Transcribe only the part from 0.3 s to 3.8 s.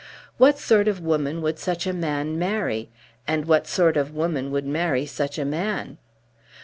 What sort of woman would such a man marry, and what